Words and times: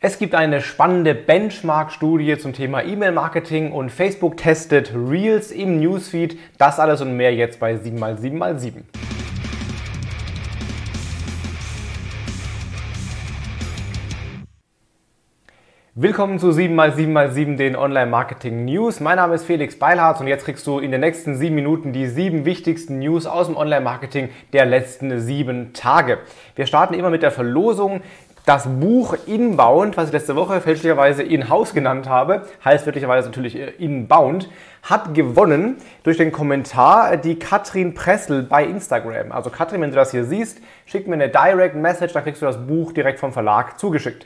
Es 0.00 0.20
gibt 0.20 0.36
eine 0.36 0.60
spannende 0.60 1.12
Benchmark-Studie 1.12 2.38
zum 2.38 2.52
Thema 2.52 2.84
E-Mail-Marketing 2.84 3.72
und 3.72 3.90
Facebook 3.90 4.36
testet 4.36 4.92
Reels 4.94 5.50
im 5.50 5.80
Newsfeed. 5.80 6.38
Das 6.56 6.78
alles 6.78 7.00
und 7.00 7.16
mehr 7.16 7.34
jetzt 7.34 7.58
bei 7.58 7.74
7x7x7. 7.74 8.84
Willkommen 15.96 16.38
zu 16.38 16.50
7x7x7, 16.50 17.56
den 17.56 17.74
Online-Marketing-News. 17.74 19.00
Mein 19.00 19.16
Name 19.16 19.34
ist 19.34 19.46
Felix 19.46 19.76
Beilharz 19.76 20.20
und 20.20 20.28
jetzt 20.28 20.44
kriegst 20.44 20.64
du 20.68 20.78
in 20.78 20.92
den 20.92 21.00
nächsten 21.00 21.34
sieben 21.34 21.56
Minuten 21.56 21.92
die 21.92 22.06
sieben 22.06 22.44
wichtigsten 22.44 23.00
News 23.00 23.26
aus 23.26 23.48
dem 23.48 23.56
Online-Marketing 23.56 24.28
der 24.52 24.64
letzten 24.64 25.18
sieben 25.18 25.72
Tage. 25.72 26.18
Wir 26.54 26.66
starten 26.66 26.94
immer 26.94 27.10
mit 27.10 27.24
der 27.24 27.32
Verlosung. 27.32 28.00
Das 28.48 28.66
Buch 28.66 29.14
Inbound, 29.26 29.98
was 29.98 30.06
ich 30.06 30.14
letzte 30.14 30.34
Woche 30.34 30.62
fälschlicherweise 30.62 31.22
In-House 31.22 31.74
genannt 31.74 32.08
habe, 32.08 32.46
heißt 32.64 32.86
wirklicherweise 32.86 33.28
natürlich 33.28 33.54
äh, 33.56 33.72
Inbound, 33.76 34.48
hat 34.82 35.12
gewonnen 35.12 35.76
durch 36.02 36.16
den 36.16 36.32
Kommentar 36.32 37.18
die 37.18 37.38
Katrin 37.38 37.92
Pressel 37.92 38.42
bei 38.44 38.64
Instagram. 38.64 39.32
Also 39.32 39.50
Katrin, 39.50 39.82
wenn 39.82 39.90
du 39.90 39.96
das 39.96 40.12
hier 40.12 40.24
siehst, 40.24 40.62
schick 40.86 41.06
mir 41.06 41.12
eine 41.12 41.28
Direct 41.28 41.76
Message, 41.76 42.14
dann 42.14 42.22
kriegst 42.24 42.40
du 42.40 42.46
das 42.46 42.66
Buch 42.66 42.92
direkt 42.92 43.20
vom 43.20 43.34
Verlag 43.34 43.78
zugeschickt. 43.78 44.24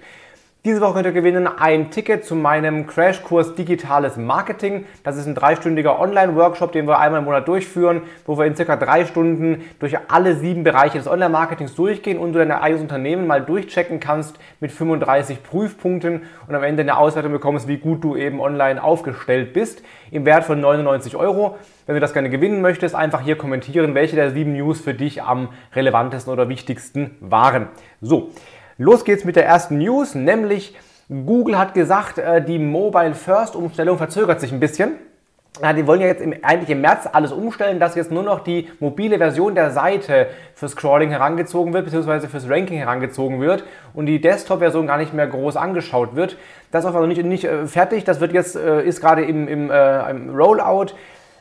Diese 0.65 0.80
Woche 0.80 0.93
könnt 0.93 1.07
ihr 1.07 1.12
gewinnen 1.12 1.48
ein 1.48 1.91
Ticket 1.91 2.25
zu 2.25 2.37
meinem 2.37 2.87
Crashkurs 2.87 3.57
Digitales 3.57 4.16
Marketing. 4.16 4.84
Das 5.03 5.16
ist 5.16 5.27
ein 5.27 5.34
dreistündiger 5.34 5.98
Online-Workshop, 5.98 6.70
den 6.70 6.87
wir 6.87 7.01
einmal 7.01 7.19
im 7.19 7.25
Monat 7.25 7.48
durchführen, 7.48 8.03
wo 8.27 8.39
wir 8.39 8.47
in 8.47 8.55
circa 8.55 8.77
drei 8.77 9.05
Stunden 9.05 9.65
durch 9.80 9.98
alle 10.06 10.37
sieben 10.37 10.62
Bereiche 10.62 10.98
des 10.98 11.09
Online-Marketings 11.09 11.75
durchgehen 11.75 12.17
und 12.17 12.33
du 12.33 12.39
dein 12.39 12.53
eigenes 12.53 12.80
Unternehmen 12.80 13.27
mal 13.27 13.43
durchchecken 13.43 13.98
kannst 13.98 14.39
mit 14.61 14.70
35 14.70 15.43
Prüfpunkten 15.43 16.23
und 16.47 16.55
am 16.55 16.62
Ende 16.62 16.83
eine 16.83 16.97
Auswertung 16.97 17.33
bekommst, 17.33 17.67
wie 17.67 17.79
gut 17.79 18.05
du 18.05 18.15
eben 18.15 18.41
online 18.41 18.81
aufgestellt 18.81 19.55
bist, 19.55 19.83
im 20.12 20.25
Wert 20.27 20.45
von 20.45 20.61
99 20.61 21.17
Euro. 21.17 21.58
Wenn 21.86 21.97
du 21.97 22.01
das 22.01 22.12
gerne 22.12 22.31
gewinnen 22.31 22.61
möchtest, 22.61 22.95
einfach 22.95 23.23
hier 23.23 23.34
kommentieren, 23.36 23.97
welche 23.97 24.14
der 24.14 24.31
sieben 24.31 24.53
News 24.53 24.81
für 24.81 24.95
dich 24.95 25.25
am 25.25 25.48
relevantesten 25.75 26.33
oder 26.33 26.48
wichtigsten 26.48 27.17
waren. 27.19 27.67
So. 28.01 28.31
Los 28.78 29.05
geht's 29.05 29.25
mit 29.25 29.37
der 29.37 29.47
ersten 29.47 29.78
News, 29.78 30.15
nämlich 30.15 30.77
Google 31.09 31.59
hat 31.59 31.75
gesagt, 31.75 32.19
äh, 32.19 32.42
die 32.42 32.59
Mobile 32.59 33.14
First 33.14 33.55
Umstellung 33.55 33.98
verzögert 33.98 34.41
sich 34.41 34.53
ein 34.53 34.61
bisschen. 34.61 34.92
die 35.77 35.87
wollen 35.87 36.01
ja 36.01 36.06
jetzt 36.06 36.23
im, 36.23 36.34
eigentlich 36.42 36.70
im 36.70 36.81
März 36.81 37.06
alles 37.12 37.33
umstellen, 37.33 37.79
dass 37.79 37.95
jetzt 37.95 38.11
nur 38.11 38.23
noch 38.23 38.41
die 38.41 38.70
mobile 38.81 39.19
Version 39.19 39.55
der 39.55 39.70
Seite 39.70 40.29
fürs 40.55 40.73
Scrolling 40.73 41.11
herangezogen 41.11 41.75
wird, 41.75 41.84
beziehungsweise 41.84 42.29
fürs 42.29 42.48
Ranking 42.48 42.79
herangezogen 42.79 43.41
wird 43.41 43.64
und 43.92 44.06
die 44.06 44.20
Desktop-Version 44.20 44.86
gar 44.86 44.97
nicht 44.97 45.12
mehr 45.12 45.27
groß 45.27 45.57
angeschaut 45.57 46.17
wird. 46.17 46.39
Das 46.70 46.84
ist 46.84 46.89
aber 46.89 47.01
noch 47.01 47.07
nicht, 47.07 47.23
nicht 47.23 47.45
äh, 47.45 47.67
fertig, 47.67 48.05
das 48.05 48.20
wird 48.20 48.33
jetzt, 48.33 48.57
äh, 48.57 48.83
ist 48.83 49.03
gerade 49.03 49.23
im, 49.23 49.47
im, 49.48 49.70
im 49.70 50.34
Rollout. 50.34 50.95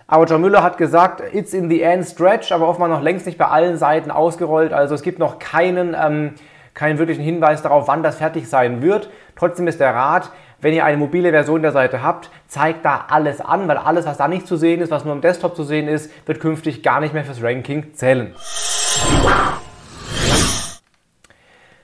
Aber 0.08 0.26
John 0.26 0.42
Müller 0.42 0.62
hat 0.62 0.78
gesagt, 0.78 1.23
it's 1.34 1.54
in 1.54 1.70
the 1.70 1.82
end 1.82 2.06
stretch, 2.06 2.52
aber 2.52 2.68
offenbar 2.68 2.90
noch 2.90 3.02
längst 3.02 3.26
nicht 3.26 3.38
bei 3.38 3.45
allen 3.45 3.78
Seiten 3.78 4.12
ausgerollt. 4.12 4.73
Also 4.73 4.94
es 4.94 5.04
gibt 5.04 5.20
noch 5.20 5.40
keinen 5.40 5.95
ähm, 5.98 6.34
keinen 6.73 7.00
wirklichen 7.00 7.23
Hinweis 7.23 7.61
darauf, 7.61 7.88
wann 7.88 8.03
das 8.03 8.17
fertig 8.17 8.47
sein 8.47 8.81
wird. 8.81 9.09
Trotzdem 9.36 9.67
ist 9.67 9.80
der 9.80 9.94
Rat, 9.94 10.31
wenn 10.61 10.73
ihr 10.73 10.86
eine 10.86 10.97
mobile 10.97 11.31
Version 11.31 11.61
der 11.61 11.72
Seite 11.72 12.03
habt, 12.03 12.30
zeigt 12.47 12.86
da 12.86 13.05
alles 13.09 13.41
an, 13.41 13.67
weil 13.67 13.77
alles, 13.77 14.05
was 14.05 14.17
da 14.17 14.27
nicht 14.27 14.47
zu 14.47 14.58
sehen 14.58 14.81
ist, 14.81 14.92
was 14.92 15.03
nur 15.03 15.14
am 15.14 15.22
Desktop 15.22 15.55
zu 15.55 15.64
sehen 15.64 15.88
ist, 15.88 16.11
wird 16.27 16.39
künftig 16.39 16.83
gar 16.83 16.99
nicht 16.99 17.14
mehr 17.14 17.25
fürs 17.25 17.42
Ranking 17.42 17.94
zählen. 17.94 18.36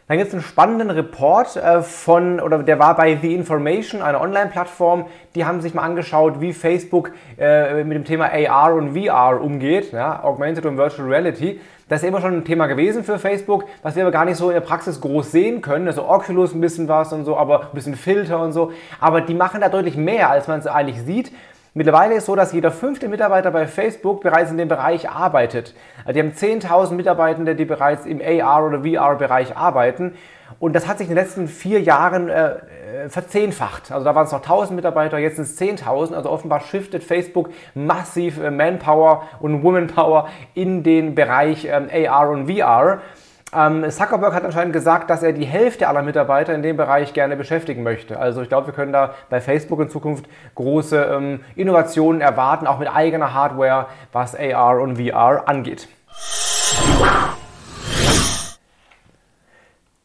Dann 0.08 0.17
gibt 0.17 0.30
es 0.30 0.33
einen 0.33 0.44
spannenden 0.44 0.89
Report 0.89 1.58
äh, 1.58 1.81
von, 1.81 2.39
oder 2.39 2.59
der 2.59 2.80
war 2.80 2.95
bei 2.95 3.17
The 3.22 3.36
Information, 3.36 4.02
einer 4.02 4.22
Online-Plattform. 4.22 5.05
Die 5.36 5.44
haben 5.44 5.59
sich 5.59 5.73
mal 5.73 5.81
angeschaut, 5.81 6.39
wie 6.39 6.53
Facebook 6.53 7.11
äh, 7.38 7.83
mit 7.83 7.97
dem 7.97 8.05
Thema 8.05 8.30
AR 8.31 8.73
und 8.75 8.97
VR 8.97 9.42
umgeht, 9.42 9.92
ja, 9.92 10.23
Augmented 10.23 10.65
und 10.65 10.77
Virtual 10.77 11.09
Reality. 11.09 11.59
Das 11.89 12.04
ist 12.04 12.08
immer 12.08 12.21
schon 12.21 12.36
ein 12.36 12.45
Thema 12.45 12.67
gewesen 12.67 13.04
für 13.04 13.20
Facebook, 13.20 13.65
was 13.82 13.95
wir 13.95 14.04
aber 14.04 14.11
gar 14.11 14.23
nicht 14.23 14.37
so 14.37 14.49
in 14.49 14.54
der 14.54 14.61
Praxis 14.61 15.02
groß 15.02 15.32
sehen 15.32 15.61
können. 15.61 15.87
Also 15.87 16.08
Oculus 16.08 16.53
ein 16.53 16.61
bisschen 16.61 16.87
was 16.87 17.11
und 17.11 17.26
so, 17.26 17.36
aber 17.36 17.61
ein 17.61 17.67
bisschen 17.73 17.95
Filter 17.95 18.39
und 18.39 18.53
so. 18.53 18.71
Aber 19.02 19.20
die 19.20 19.33
machen 19.33 19.59
da 19.59 19.67
deutlich 19.67 19.98
mehr, 19.98 20.30
als 20.30 20.48
man 20.48 20.59
es 20.59 20.67
eigentlich 20.67 21.02
sieht. 21.02 21.32
Mittlerweile 21.73 22.16
ist 22.16 22.23
es 22.23 22.26
so, 22.26 22.36
dass 22.36 22.54
jeder 22.54 22.72
fünfte 22.72 23.08
Mitarbeiter 23.08 23.52
bei 23.52 23.67
Facebook 23.67 24.22
bereits 24.22 24.50
in 24.52 24.58
dem 24.58 24.67
Bereich 24.67 25.10
arbeitet. 25.10 25.76
Also 26.05 26.14
die 26.14 26.20
haben 26.20 26.32
10.000 26.32 26.94
Mitarbeitende, 26.94 27.55
die 27.55 27.66
bereits 27.66 28.05
im 28.05 28.22
AR- 28.22 28.66
oder 28.66 28.83
VR-Bereich 28.83 29.55
arbeiten. 29.55 30.16
Und 30.60 30.73
das 30.73 30.88
hat 30.88 30.98
sich 30.98 31.10
in 31.10 31.16
den 31.16 31.23
letzten 31.23 31.48
vier 31.48 31.82
Jahren 31.82 32.30
äh, 32.30 32.52
äh 32.52 33.10
verzehnfacht. 33.10 33.92
Also 33.92 34.06
da 34.06 34.16
waren 34.16 34.26
es 34.26 34.32
noch 34.32 34.42
1000 34.42 34.76
Mitarbeiter, 34.76 35.17
jetzt 35.17 35.36
sind 35.36 35.45
es 35.45 35.60
10.000. 35.60 36.14
Also 36.14 36.32
offenbar 36.32 36.61
shiftet 36.61 37.04
Facebook 37.04 37.50
massiv 37.76 38.42
äh, 38.42 38.50
Manpower 38.50 39.23
und 39.39 39.61
Womanpower 39.61 40.30
in 40.54 40.83
den 40.83 41.16
Bereich 41.16 41.67
ähm, 41.70 41.89
AR 41.92 42.30
und 42.30 42.52
VR. 42.52 43.02
Ähm, 43.55 43.89
Zuckerberg 43.89 44.33
hat 44.33 44.43
anscheinend 44.43 44.73
gesagt, 44.73 45.09
dass 45.09 45.23
er 45.23 45.31
die 45.31 45.45
Hälfte 45.45 45.87
aller 45.87 46.02
Mitarbeiter 46.02 46.53
in 46.53 46.61
dem 46.61 46.75
Bereich 46.75 47.13
gerne 47.13 47.37
beschäftigen 47.37 47.81
möchte. 47.81 48.19
Also 48.19 48.41
ich 48.41 48.49
glaube, 48.49 48.67
wir 48.67 48.73
können 48.73 48.91
da 48.91 49.13
bei 49.30 49.39
Facebook 49.39 49.80
in 49.80 49.89
Zukunft 49.89 50.25
große 50.55 51.02
ähm, 51.03 51.39
Innovationen 51.55 52.19
erwarten, 52.19 52.67
auch 52.67 52.80
mit 52.80 52.93
eigener 52.93 53.33
Hardware, 53.33 53.87
was 54.11 54.35
AR 54.35 54.81
und 54.81 54.97
VR 54.97 55.47
angeht. 55.47 55.87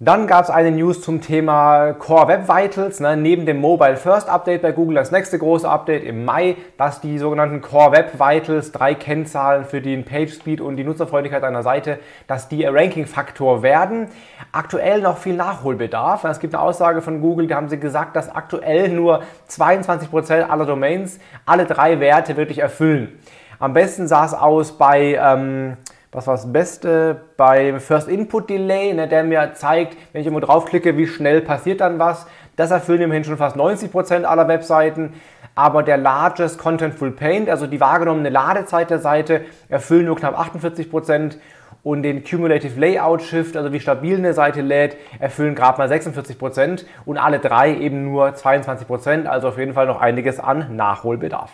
Dann 0.05 0.27
gab 0.27 0.43
es 0.43 0.51
eine 0.51 0.73
News 0.73 1.01
zum 1.01 1.21
Thema 1.21 1.93
Core 1.93 2.27
Web 2.27 2.49
Vitals. 2.49 2.99
Ne, 2.99 3.17
neben 3.17 3.47
dem 3.47 3.61
Mobile 3.61 3.97
First 3.97 4.29
Update 4.29 4.61
bei 4.61 4.73
Google 4.73 4.97
das 4.97 5.13
nächste 5.13 5.39
große 5.39 5.69
Update 5.69 6.03
im 6.03 6.25
Mai, 6.25 6.57
dass 6.77 7.01
die 7.01 7.19
sogenannten 7.19 7.61
Core 7.61 7.93
Web 7.93 8.19
Vitals, 8.19 8.73
drei 8.73 8.97
Kennzahlen 8.97 9.65
für 9.65 9.81
den 9.81 10.05
Page 10.05 10.33
Speed 10.35 10.61
und 10.61 10.75
die 10.75 10.83
Nutzerfreundlichkeit 10.83 11.45
einer 11.45 11.63
Seite, 11.63 12.01
dass 12.27 12.49
die 12.49 12.65
Ranking-Faktor 12.65 13.63
werden. 13.63 14.09
Aktuell 14.51 15.03
noch 15.03 15.19
viel 15.19 15.37
Nachholbedarf. 15.37 16.25
Es 16.25 16.41
gibt 16.41 16.53
eine 16.53 16.65
Aussage 16.65 17.01
von 17.01 17.21
Google, 17.21 17.47
da 17.47 17.55
haben 17.55 17.69
sie 17.69 17.79
gesagt, 17.79 18.17
dass 18.17 18.29
aktuell 18.29 18.89
nur 18.89 19.23
22% 19.49 20.49
aller 20.49 20.67
Domains 20.67 21.21
alle 21.47 21.65
drei 21.65 22.01
Werte 22.01 22.37
wirklich 22.37 22.59
erfüllen. 22.59 23.21
Am 23.61 23.73
besten 23.73 24.09
sah 24.09 24.25
es 24.25 24.35
aus 24.35 24.77
bei... 24.77 25.15
Ähm, 25.15 25.77
was 26.13 26.27
war 26.27 26.35
das 26.35 26.53
Beste 26.53 27.23
beim 27.39 27.81
First 27.81 28.07
Input 28.07 28.51
Delay, 28.51 28.93
ne, 28.93 29.09
der 29.09 29.25
mir 29.25 29.55
zeigt, 29.55 29.97
wenn 30.13 30.21
ich 30.21 30.27
irgendwo 30.27 30.45
draufklicke, 30.45 30.99
wie 30.99 31.07
schnell 31.07 31.41
passiert 31.41 31.81
dann 31.81 31.99
was. 31.99 32.27
Das 32.55 32.71
erfüllen 32.71 33.01
immerhin 33.01 33.25
schon 33.25 33.39
fast 33.39 33.57
90% 33.57 34.25
aller 34.25 34.47
Webseiten. 34.47 35.15
Aber 35.55 35.83
der 35.83 35.97
Largest 35.97 36.59
Contentful 36.59 37.13
Paint, 37.13 37.49
also 37.49 37.67
die 37.67 37.81
wahrgenommene 37.81 38.29
Ladezeit 38.29 38.91
der 38.91 38.99
Seite, 38.99 39.41
erfüllen 39.71 40.05
nur 40.05 40.17
knapp 40.17 40.39
48% 40.39 41.37
und 41.83 42.03
den 42.03 42.25
Cumulative 42.25 42.79
Layout 42.79 43.23
Shift, 43.23 43.57
also 43.57 43.73
wie 43.73 43.81
stabil 43.81 44.17
eine 44.17 44.35
Seite 44.35 44.61
lädt, 44.61 44.97
erfüllen 45.19 45.55
gerade 45.55 45.79
mal 45.79 45.91
46% 45.91 46.85
und 47.07 47.17
alle 47.17 47.39
drei 47.39 47.75
eben 47.75 48.05
nur 48.05 48.29
22%, 48.29 49.25
also 49.27 49.49
auf 49.49 49.59
jeden 49.59 49.73
Fall 49.73 49.87
noch 49.87 50.01
einiges 50.01 50.39
an 50.39 50.77
Nachholbedarf. 50.77 51.51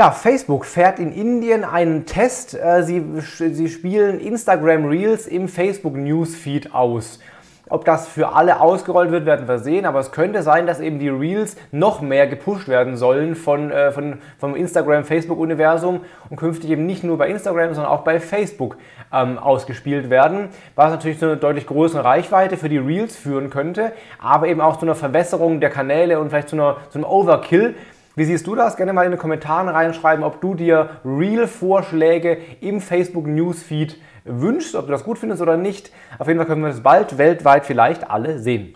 Ja, 0.00 0.12
Facebook 0.12 0.64
fährt 0.64 0.98
in 0.98 1.12
Indien 1.12 1.62
einen 1.62 2.06
Test. 2.06 2.54
Äh, 2.54 2.84
sie, 2.84 3.04
sie 3.20 3.68
spielen 3.68 4.18
Instagram 4.18 4.86
Reels 4.86 5.26
im 5.26 5.46
Facebook 5.46 5.94
Newsfeed 5.94 6.74
aus. 6.74 7.20
Ob 7.68 7.84
das 7.84 8.08
für 8.08 8.32
alle 8.32 8.62
ausgerollt 8.62 9.10
wird, 9.10 9.26
werden 9.26 9.46
wir 9.46 9.58
sehen, 9.58 9.84
aber 9.84 10.00
es 10.00 10.10
könnte 10.10 10.42
sein, 10.42 10.66
dass 10.66 10.80
eben 10.80 10.98
die 11.00 11.10
Reels 11.10 11.54
noch 11.70 12.00
mehr 12.00 12.26
gepusht 12.26 12.66
werden 12.66 12.96
sollen 12.96 13.36
von, 13.36 13.70
äh, 13.70 13.92
von, 13.92 14.20
vom 14.38 14.56
Instagram-Facebook-Universum 14.56 16.00
und 16.30 16.36
künftig 16.38 16.70
eben 16.70 16.86
nicht 16.86 17.04
nur 17.04 17.18
bei 17.18 17.28
Instagram, 17.28 17.74
sondern 17.74 17.92
auch 17.92 18.00
bei 18.00 18.20
Facebook 18.20 18.78
ähm, 19.12 19.36
ausgespielt 19.36 20.08
werden, 20.08 20.48
was 20.76 20.92
natürlich 20.92 21.18
zu 21.18 21.26
einer 21.26 21.36
deutlich 21.36 21.66
größeren 21.66 22.00
Reichweite 22.00 22.56
für 22.56 22.70
die 22.70 22.78
Reels 22.78 23.16
führen 23.16 23.50
könnte, 23.50 23.92
aber 24.18 24.48
eben 24.48 24.62
auch 24.62 24.78
zu 24.78 24.86
einer 24.86 24.94
Verwässerung 24.94 25.60
der 25.60 25.68
Kanäle 25.68 26.20
und 26.20 26.30
vielleicht 26.30 26.48
zu, 26.48 26.56
einer, 26.56 26.78
zu 26.88 26.96
einem 26.96 27.04
Overkill, 27.04 27.74
wie 28.20 28.26
siehst 28.26 28.46
du 28.46 28.54
das? 28.54 28.76
Gerne 28.76 28.92
mal 28.92 29.06
in 29.06 29.12
die 29.12 29.16
Kommentare 29.16 29.72
reinschreiben, 29.72 30.22
ob 30.24 30.42
du 30.42 30.54
dir 30.54 30.90
Real-Vorschläge 31.06 32.36
im 32.60 32.82
Facebook 32.82 33.26
Newsfeed 33.26 33.96
wünschst, 34.26 34.74
ob 34.74 34.84
du 34.84 34.92
das 34.92 35.04
gut 35.04 35.18
findest 35.18 35.40
oder 35.40 35.56
nicht. 35.56 35.90
Auf 36.18 36.26
jeden 36.28 36.38
Fall 36.38 36.46
können 36.46 36.60
wir 36.60 36.68
das 36.68 36.82
bald 36.82 37.16
weltweit 37.16 37.64
vielleicht 37.64 38.10
alle 38.10 38.38
sehen. 38.38 38.74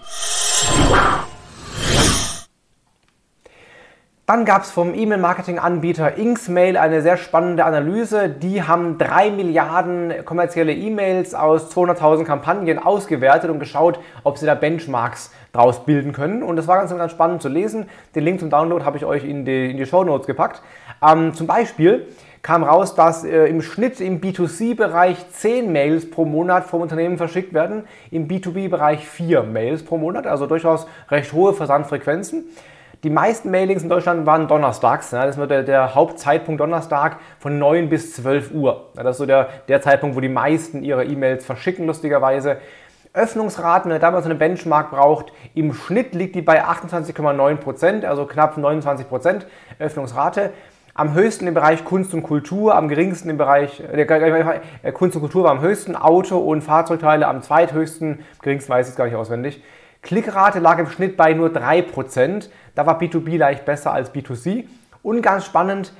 Dann 4.27 4.47
gab 4.47 4.63
es 4.63 4.71
vom 4.71 4.95
E-Mail-Marketing-Anbieter 4.95 6.17
Inksmail 6.17 6.79
eine 6.79 7.03
sehr 7.03 7.19
spannende 7.19 7.67
Analyse. 7.67 8.31
Die 8.31 8.63
haben 8.63 8.97
drei 8.97 9.31
Milliarden 9.31 10.25
kommerzielle 10.25 10.73
E-Mails 10.73 11.35
aus 11.35 11.71
200.000 11.77 12.25
Kampagnen 12.25 12.79
ausgewertet 12.79 13.51
und 13.51 13.59
geschaut, 13.59 14.01
ob 14.23 14.39
sie 14.39 14.47
da 14.47 14.55
Benchmarks 14.55 15.31
draus 15.53 15.85
bilden 15.85 16.15
können. 16.15 16.43
Und 16.43 16.57
das 16.57 16.67
war 16.67 16.79
ganz, 16.79 16.91
ganz 16.97 17.13
spannend 17.13 17.43
zu 17.43 17.51
lesen. 17.51 17.85
Den 18.15 18.25
Link 18.25 18.41
zum 18.41 18.49
Download 18.49 18.83
habe 18.83 18.97
ich 18.97 19.05
euch 19.05 19.25
in 19.25 19.45
die, 19.45 19.71
in 19.71 19.77
die 19.77 19.85
Show 19.85 20.05
Notes 20.05 20.27
gepackt. 20.27 20.63
Ähm, 21.07 21.35
zum 21.35 21.47
Beispiel 21.47 22.07
kam 22.41 22.65
raus, 22.65 22.95
dass 22.95 23.25
äh, 23.25 23.45
im 23.45 23.61
Schnitt 23.61 24.01
im 24.01 24.23
B2C-Bereich 24.23 25.19
10 25.33 25.71
Mails 25.71 26.11
pro 26.11 26.25
Monat 26.25 26.65
vom 26.65 26.81
Unternehmen 26.81 27.19
verschickt 27.19 27.53
werden, 27.53 27.85
im 28.11 28.27
B2B-Bereich 28.27 29.07
4 29.07 29.43
Mails 29.43 29.85
pro 29.85 29.99
Monat, 29.99 30.27
also 30.27 30.47
durchaus 30.47 30.87
recht 31.11 31.35
hohe 31.35 31.53
Versandfrequenzen. 31.53 32.47
Die 33.05 33.11
meisten 33.11 33.51
Mailings 33.51 33.83
in 33.83 33.91
Deutschland 33.91 34.25
waren 34.25 34.49
donnerstags. 34.49 35.11
Ja, 35.11 35.27
das 35.27 35.37
ist 35.37 35.51
der, 35.51 35.63
der, 35.63 35.95
Hauptzeitpunkt 35.95 36.59
Donnerstag 36.59 37.19
von 37.39 37.59
9 37.59 37.91
bis 37.91 38.15
12 38.15 38.53
Uhr. 38.53 38.89
Das 38.95 39.11
ist 39.11 39.19
so 39.19 39.27
der, 39.27 39.51
der 39.69 39.83
Zeitpunkt, 39.83 40.17
wo 40.17 40.21
die 40.21 40.31
meisten 40.31 40.83
ihre 40.83 41.05
E-Mails 41.05 41.45
verschicken, 41.45 41.87
lustigerweise. 41.87 42.57
Öffnungsraten, 43.13 43.91
wenn 43.91 43.99
ihr 43.99 44.01
damals 44.01 44.25
eine 44.25 44.37
Benchmark 44.37 44.91
braucht, 44.91 45.35
im 45.55 45.75
Schnitt 45.75 46.15
liegt 46.15 46.35
die 46.35 46.41
bei 46.41 46.65
28,9%, 46.65 48.07
also 48.07 48.25
knapp 48.25 48.57
29% 48.57 49.43
Öffnungsrate. 49.79 50.55
Am 50.95 51.13
höchsten 51.13 51.47
im 51.47 51.53
Bereich 51.53 51.85
Kunst 51.85 52.15
und 52.15 52.23
Kultur, 52.23 52.75
am 52.75 52.89
geringsten 52.89 53.29
im 53.29 53.37
Bereich 53.37 53.83
äh, 53.93 54.93
Kunst 54.93 55.15
und 55.15 55.21
Kultur 55.21 55.45
war 55.45 55.51
am 55.51 55.61
höchsten, 55.61 55.95
Auto 55.95 56.39
und 56.39 56.63
Fahrzeugteile 56.63 57.29
am 57.29 57.43
zweithöchsten, 57.43 58.21
geringsten 58.41 58.73
weiß 58.73 58.87
ich 58.87 58.93
es 58.93 58.97
gar 58.97 59.05
nicht 59.05 59.17
auswendig. 59.17 59.63
Klickrate 60.05 60.61
lag 60.61 60.79
im 60.79 60.89
Schnitt 60.89 61.17
bei 61.17 61.33
nur 61.33 61.49
3%, 61.49 62.49
da 62.75 62.87
war 62.87 63.01
B2B 63.01 63.39
leicht 63.39 63.65
besser 63.65 63.93
als 63.93 64.15
B2C. 64.15 64.67
Und 65.03 65.23
ganz 65.23 65.45
spannend, 65.45 65.93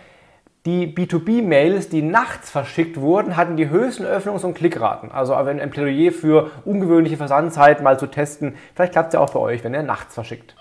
die 0.67 0.87
B2B-Mails, 0.87 1.89
die 1.89 2.03
nachts 2.03 2.51
verschickt 2.51 3.01
wurden, 3.01 3.37
hatten 3.37 3.57
die 3.57 3.69
höchsten 3.69 4.05
Öffnungs- 4.05 4.45
und 4.45 4.55
Klickraten. 4.55 5.11
Also 5.11 5.35
ein 5.35 5.71
Plädoyer 5.71 6.13
für 6.13 6.51
ungewöhnliche 6.65 7.17
Versandzeiten 7.17 7.83
mal 7.83 7.99
zu 7.99 8.07
testen. 8.07 8.55
Vielleicht 8.75 8.93
klappt 8.93 9.09
es 9.09 9.15
ja 9.15 9.21
auch 9.21 9.31
bei 9.31 9.41
euch, 9.41 9.65
wenn 9.65 9.75
ihr 9.75 9.83
nachts 9.83 10.15
verschickt. 10.15 10.55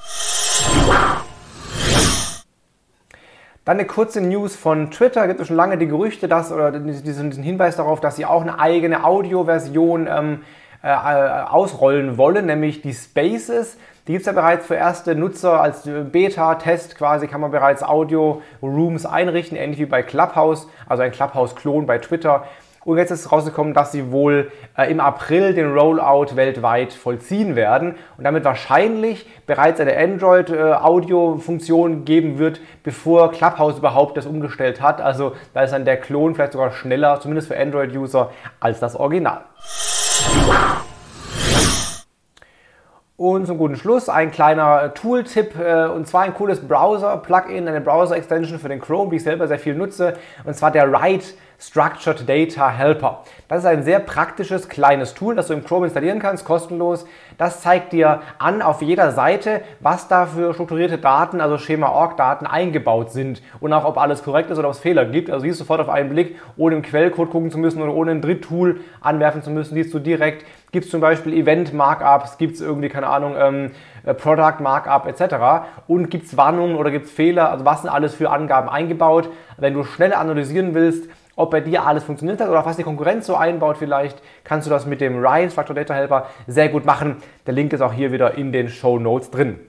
Dann 3.65 3.77
eine 3.77 3.87
kurze 3.87 4.19
News 4.19 4.57
von 4.57 4.91
Twitter. 4.91 5.25
Gibt 5.27 5.39
es 5.39 5.47
schon 5.47 5.55
lange 5.55 5.77
die 5.77 5.87
Gerüchte, 5.87 6.27
dass, 6.27 6.51
oder 6.51 6.71
diesen, 6.71 7.31
Hinweis 7.31 7.77
darauf, 7.77 8.01
dass 8.01 8.17
sie 8.17 8.25
auch 8.25 8.41
eine 8.41 8.59
eigene 8.59 9.05
Audioversion 9.05 10.07
ähm, 10.11 10.33
äh, 10.33 10.62
ausrollen 10.83 12.17
wollen, 12.17 12.45
nämlich 12.45 12.81
die 12.81 12.93
Spaces. 12.93 13.77
Die 14.05 14.11
gibt 14.11 14.23
es 14.23 14.27
ja 14.27 14.33
bereits 14.33 14.67
für 14.67 14.75
erste 14.75 15.15
Nutzer 15.15 15.61
als 15.61 15.83
Beta-Test 15.83 16.97
quasi, 16.97 17.27
kann 17.27 17.39
man 17.39 17.51
bereits 17.51 17.83
Audio-Rooms 17.83 19.05
einrichten, 19.05 19.57
ähnlich 19.57 19.79
wie 19.79 19.85
bei 19.85 20.03
Clubhouse, 20.03 20.67
also 20.89 21.03
ein 21.03 21.11
Clubhouse-Klon 21.11 21.85
bei 21.85 21.99
Twitter. 21.99 22.43
Und 22.85 22.97
jetzt 22.97 23.11
ist 23.11 23.31
rausgekommen, 23.31 23.73
dass 23.73 23.93
sie 23.93 24.11
wohl 24.11 24.51
äh, 24.77 24.91
im 24.91 24.99
April 24.99 25.53
den 25.53 25.71
Rollout 25.71 26.35
weltweit 26.35 26.91
vollziehen 26.91 27.55
werden 27.55 27.95
und 28.17 28.25
damit 28.25 28.43
wahrscheinlich 28.43 29.25
bereits 29.47 29.79
eine 29.79 29.97
Android-Audio-Funktion 29.97 32.01
äh, 32.01 32.03
geben 32.03 32.39
wird, 32.39 32.59
bevor 32.83 33.31
Clubhouse 33.31 33.77
überhaupt 33.77 34.17
das 34.17 34.25
umgestellt 34.25 34.81
hat. 34.81 34.99
Also 34.99 35.31
da 35.53 35.63
ist 35.63 35.71
dann 35.71 35.85
der 35.85 35.95
Klon 35.95 36.35
vielleicht 36.35 36.53
sogar 36.53 36.71
schneller, 36.71 37.21
zumindest 37.21 37.47
für 37.47 37.57
Android-User, 37.57 38.31
als 38.59 38.81
das 38.81 38.97
Original. 38.97 39.45
Und 43.15 43.45
zum 43.45 43.59
guten 43.59 43.75
Schluss 43.75 44.09
ein 44.09 44.31
kleiner 44.31 44.91
Tool-Tipp 44.95 45.55
äh, 45.59 45.85
und 45.85 46.07
zwar 46.07 46.23
ein 46.23 46.33
cooles 46.33 46.67
Browser-Plugin, 46.67 47.67
eine 47.67 47.79
Browser-Extension 47.79 48.57
für 48.57 48.69
den 48.69 48.81
Chrome, 48.81 49.11
die 49.11 49.17
ich 49.17 49.23
selber 49.23 49.47
sehr 49.47 49.59
viel 49.59 49.75
nutze, 49.75 50.15
und 50.45 50.55
zwar 50.55 50.71
der 50.71 50.91
Write 50.91 51.25
Structured 51.65 52.27
Data 52.27 52.69
Helper. 52.69 53.23
Das 53.47 53.59
ist 53.59 53.65
ein 53.65 53.83
sehr 53.83 53.99
praktisches 53.99 54.67
kleines 54.67 55.13
Tool, 55.13 55.33
das 55.33 55.47
du 55.47 55.53
im 55.53 55.63
Chrome 55.63 55.85
installieren 55.85 56.19
kannst, 56.19 56.43
kostenlos. 56.43 57.05
Das 57.37 57.61
zeigt 57.61 57.93
dir 57.93 58.21
an 58.37 58.61
auf 58.61 58.81
jeder 58.81 59.11
Seite, 59.11 59.61
was 59.79 60.09
da 60.09 60.25
für 60.25 60.53
strukturierte 60.53 60.97
Daten, 60.97 61.39
also 61.39 61.57
Schema-Org-Daten 61.57 62.45
eingebaut 62.45 63.11
sind 63.11 63.41
und 63.61 63.71
auch 63.71 63.85
ob 63.85 63.97
alles 63.97 64.23
korrekt 64.23 64.51
ist 64.51 64.59
oder 64.59 64.67
ob 64.67 64.73
es 64.73 64.81
Fehler 64.81 65.05
gibt. 65.05 65.29
Also 65.29 65.43
siehst 65.43 65.59
du 65.59 65.63
sofort 65.63 65.79
auf 65.79 65.89
einen 65.89 66.09
Blick, 66.09 66.35
ohne 66.57 66.75
im 66.75 66.81
Quellcode 66.81 67.31
gucken 67.31 67.49
zu 67.49 67.57
müssen 67.57 67.81
oder 67.81 67.93
ohne 67.93 68.11
ein 68.11 68.21
Dritttool 68.21 68.81
anwerfen 68.99 69.41
zu 69.41 69.49
müssen, 69.49 69.75
siehst 69.75 69.93
du 69.93 69.99
direkt, 69.99 70.45
gibt 70.73 70.85
es 70.85 70.91
zum 70.91 70.99
Beispiel 70.99 71.33
Event-Markups, 71.33 72.37
gibt 72.37 72.55
es 72.55 72.61
irgendwie, 72.61 72.89
keine 72.89 73.07
Ahnung, 73.07 73.35
ähm, 73.37 73.71
äh, 74.05 74.13
Product-Markup 74.13 75.07
etc. 75.07 75.65
Und 75.87 76.09
gibt 76.09 76.25
es 76.25 76.35
Warnungen 76.35 76.75
oder 76.75 76.91
gibt 76.91 77.05
es 77.05 77.11
Fehler, 77.11 77.51
also 77.51 77.63
was 77.63 77.83
sind 77.83 77.89
alles 77.89 78.15
für 78.15 78.31
Angaben 78.31 78.67
eingebaut. 78.67 79.29
Wenn 79.57 79.73
du 79.73 79.85
schnell 79.85 80.13
analysieren 80.13 80.73
willst, 80.73 81.07
ob 81.35 81.51
bei 81.51 81.61
dir 81.61 81.85
alles 81.85 82.03
funktioniert 82.03 82.39
hat 82.41 82.49
oder 82.49 82.65
was 82.65 82.77
die 82.77 82.83
Konkurrenz 82.83 83.25
so 83.25 83.35
einbaut 83.35 83.77
vielleicht, 83.77 84.21
kannst 84.43 84.67
du 84.67 84.69
das 84.69 84.85
mit 84.85 85.01
dem 85.01 85.17
Ryan 85.17 85.49
Structured 85.49 85.77
Data 85.77 85.93
Helper 85.93 86.27
sehr 86.47 86.69
gut 86.69 86.85
machen. 86.85 87.17
Der 87.47 87.53
Link 87.53 87.73
ist 87.73 87.81
auch 87.81 87.93
hier 87.93 88.11
wieder 88.11 88.35
in 88.35 88.51
den 88.51 88.69
Show 88.69 88.99
Notes 88.99 89.31
drin. 89.31 89.59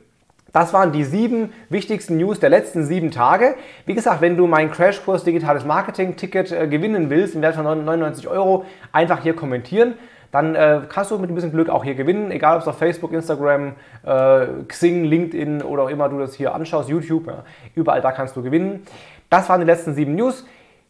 Das 0.53 0.73
waren 0.73 0.93
die 0.93 1.03
sieben 1.03 1.53
wichtigsten 1.69 2.17
News 2.17 2.39
der 2.39 2.49
letzten 2.49 2.85
sieben 2.85 3.11
Tage. 3.11 3.57
Wie 3.87 3.95
gesagt, 3.95 4.21
wenn 4.21 4.37
du 4.37 4.47
meinen 4.47 4.71
Crashkurs 4.71 5.25
Digitales 5.25 5.65
Marketing 5.65 6.15
Ticket 6.15 6.53
äh, 6.53 6.69
gewinnen 6.69 7.11
willst, 7.11 7.35
im 7.35 7.43
Wert 7.43 7.57
von 7.57 7.65
99 7.65 8.29
Euro, 8.29 8.65
einfach 8.93 9.21
hier 9.21 9.35
kommentieren. 9.35 9.95
Dann 10.31 10.55
äh, 10.55 10.83
kannst 10.89 11.11
du 11.11 11.19
mit 11.19 11.29
ein 11.31 11.35
bisschen 11.35 11.51
Glück 11.51 11.69
auch 11.69 11.83
hier 11.83 11.95
gewinnen, 11.95 12.31
egal 12.31 12.57
ob 12.57 12.63
es 12.63 12.69
auf 12.69 12.79
Facebook, 12.79 13.13
Instagram, 13.13 13.73
äh, 14.05 14.47
Xing, 14.69 15.05
LinkedIn 15.05 15.63
oder 15.63 15.85
auch 15.85 15.91
immer 15.91 16.09
du 16.09 16.19
das 16.19 16.35
hier 16.35 16.55
anschaust, 16.55 16.89
YouTube, 16.89 17.27
ja, 17.27 17.45
überall 17.75 18.01
da 18.01 18.13
kannst 18.13 18.37
du 18.37 18.43
gewinnen. 18.43 18.85
Das 19.31 19.49
waren 19.49 19.61
die 19.61 19.67
letzten 19.67 19.95
sieben 19.95 20.15
News. 20.15 20.45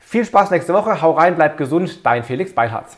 Viel 0.07 0.25
Spaß 0.25 0.51
nächste 0.51 0.75
Woche, 0.75 1.01
hau 1.03 1.13
rein, 1.13 1.35
bleib 1.35 1.57
gesund, 1.57 2.05
dein 2.07 2.23
Felix 2.23 2.55
Beilharz. 2.55 2.93